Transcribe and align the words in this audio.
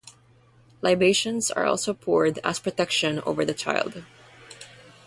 Libations 0.81 1.51
are 1.51 1.65
also 1.67 1.93
poured 1.93 2.39
as 2.39 2.57
protection 2.57 3.21
over 3.23 3.45
the 3.45 3.53
child. 3.53 4.03